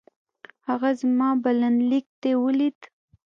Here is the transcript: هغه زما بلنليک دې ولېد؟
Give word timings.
هغه 0.67 0.89
زما 1.01 1.29
بلنليک 1.43 2.05
دې 2.21 2.31
ولېد؟ 2.43 2.79